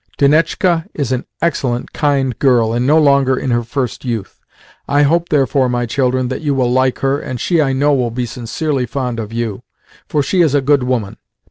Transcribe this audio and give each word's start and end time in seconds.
Dunetchka 0.17 0.87
is 0.95 1.11
an 1.11 1.25
excellent, 1.43 1.93
kind 1.93 2.39
girl, 2.39 2.73
and 2.73 2.87
no 2.87 2.97
longer 2.97 3.37
in 3.37 3.51
her 3.51 3.61
first 3.61 4.03
youth. 4.03 4.39
I 4.87 5.03
hope, 5.03 5.29
therefore, 5.29 5.69
my 5.69 5.85
children, 5.85 6.27
that 6.29 6.41
you 6.41 6.55
will 6.55 6.71
like 6.71 6.97
her, 7.05 7.19
and 7.19 7.39
she, 7.39 7.61
I 7.61 7.71
know, 7.71 7.93
will 7.93 8.09
be 8.09 8.25
sincerely 8.25 8.87
fond 8.87 9.19
of 9.19 9.31
you, 9.31 9.61
for 10.07 10.23
she 10.23 10.41
is 10.41 10.55
a 10.55 10.59
good 10.61 10.81
woman. 10.81 11.17